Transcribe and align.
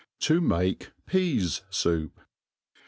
To 0.21 0.41
make 0.41 0.89
Peas^Soup. 1.07 2.09